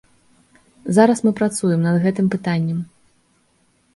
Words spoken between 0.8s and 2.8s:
Зараз мы працуем над гэтым пытаннем.